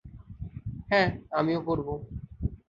[0.89, 1.09] হ্যাঁ,
[1.31, 1.93] আমিও পড়বো।